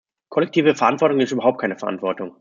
[0.29, 2.35] Kollektive Verantwortung ist überhaupt keine Verantwortung.